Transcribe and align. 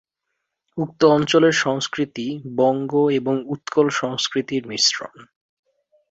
উক্ত 0.77 1.01
অঞ্চলের 1.05 1.55
সংস্কৃতি 1.57 2.27
বঙ্গ 2.55 2.91
এবং 3.11 3.35
উৎকল 3.45 3.87
সংস্কৃতির 3.93 4.63
মিশ্রণ। 4.67 5.13